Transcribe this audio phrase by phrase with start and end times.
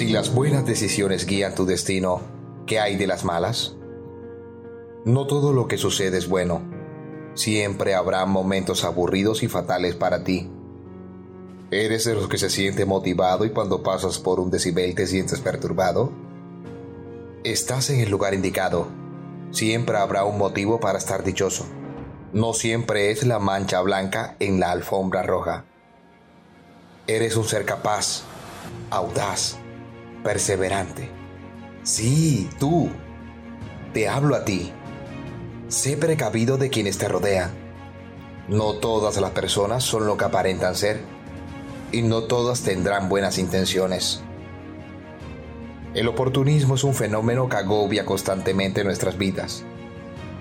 [0.00, 2.22] Si las buenas decisiones guían tu destino,
[2.66, 3.76] ¿qué hay de las malas?
[5.04, 6.62] No todo lo que sucede es bueno.
[7.34, 10.50] Siempre habrá momentos aburridos y fatales para ti.
[11.70, 15.38] ¿Eres de los que se siente motivado y cuando pasas por un decibel te sientes
[15.40, 16.10] perturbado?
[17.44, 18.88] Estás en el lugar indicado.
[19.50, 21.66] Siempre habrá un motivo para estar dichoso.
[22.32, 25.66] No siempre es la mancha blanca en la alfombra roja.
[27.06, 28.22] Eres un ser capaz,
[28.88, 29.58] audaz,
[30.22, 31.10] perseverante.
[31.82, 32.90] Sí, tú.
[33.92, 34.72] Te hablo a ti.
[35.68, 37.50] Sé precavido de quienes te rodean.
[38.48, 41.00] No todas las personas son lo que aparentan ser
[41.92, 44.22] y no todas tendrán buenas intenciones.
[45.94, 49.64] El oportunismo es un fenómeno que agobia constantemente nuestras vidas.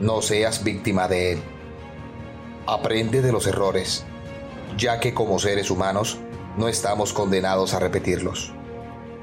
[0.00, 1.42] No seas víctima de él.
[2.66, 4.04] Aprende de los errores,
[4.78, 6.18] ya que como seres humanos
[6.56, 8.54] no estamos condenados a repetirlos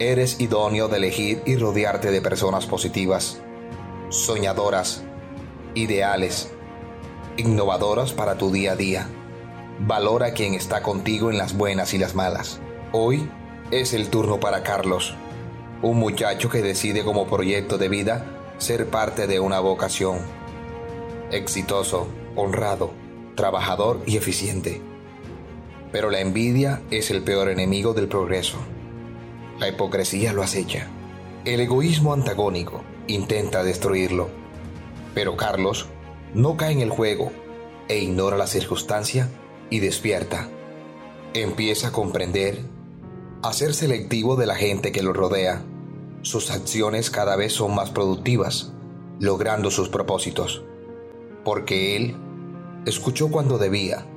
[0.09, 3.39] eres idóneo de elegir y rodearte de personas positivas,
[4.09, 5.03] soñadoras,
[5.75, 6.51] ideales,
[7.37, 9.07] innovadoras para tu día a día.
[9.79, 12.59] Valora a quien está contigo en las buenas y las malas.
[12.91, 13.29] Hoy
[13.69, 15.13] es el turno para Carlos,
[15.83, 18.25] un muchacho que decide como proyecto de vida
[18.57, 20.19] ser parte de una vocación.
[21.31, 22.91] Exitoso, honrado,
[23.35, 24.81] trabajador y eficiente.
[25.91, 28.57] Pero la envidia es el peor enemigo del progreso.
[29.61, 30.87] La hipocresía lo acecha.
[31.45, 34.27] El egoísmo antagónico intenta destruirlo.
[35.13, 35.85] Pero Carlos
[36.33, 37.31] no cae en el juego
[37.87, 39.29] e ignora la circunstancia
[39.69, 40.47] y despierta.
[41.35, 42.63] Empieza a comprender,
[43.43, 45.61] a ser selectivo de la gente que lo rodea.
[46.23, 48.73] Sus acciones cada vez son más productivas,
[49.19, 50.63] logrando sus propósitos.
[51.45, 52.17] Porque él
[52.87, 54.07] escuchó cuando debía,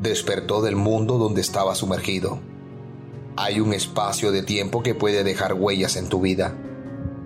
[0.00, 2.40] despertó del mundo donde estaba sumergido
[3.36, 6.56] hay un espacio de tiempo que puede dejar huellas en tu vida.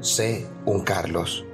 [0.00, 1.45] Sé un Carlos.